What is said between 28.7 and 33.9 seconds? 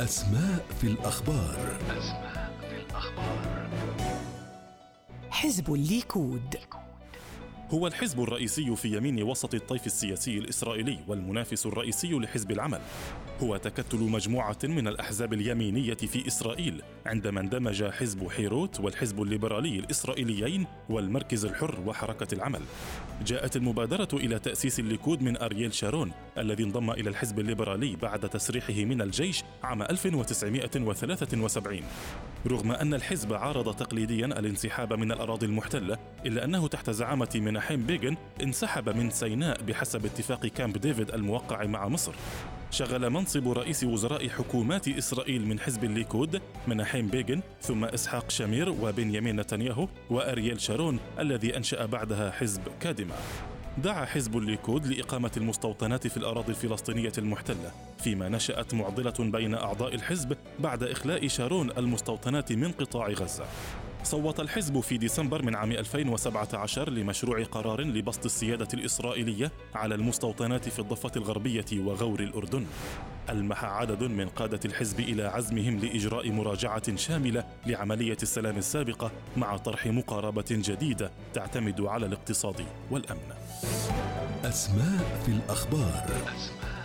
من الجيش عام 1973 رغم أن الحزب عارض